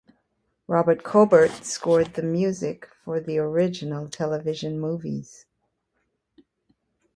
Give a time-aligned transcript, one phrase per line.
[0.65, 5.45] Robert Cobert scored the music for the original television movies.